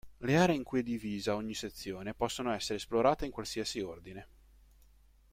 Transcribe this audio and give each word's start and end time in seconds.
Le 0.17 0.35
aree 0.35 0.55
in 0.55 0.63
cui 0.63 0.79
è 0.79 0.81
divisa 0.81 1.35
ogni 1.35 1.53
sezione 1.53 2.15
possono 2.15 2.51
essere 2.51 2.79
esplorate 2.79 3.25
in 3.27 3.31
qualsiasi 3.31 3.81
ordine. 3.81 4.27